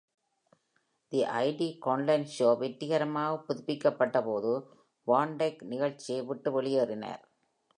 "தி 1.11 1.19
Judy 1.25 1.67
Garland 1.85 2.31
show" 2.39 2.57
வெற்றிகரமாக 2.57 3.43
புதுப்பிக்கப்பட்டபோது, 3.47 4.53
வான் 5.07 5.35
டைக் 5.35 5.63
நிகழ்ச்சியை 5.63 6.21
விட்டு 6.23 6.61
வெளியேறினார். 6.61 7.23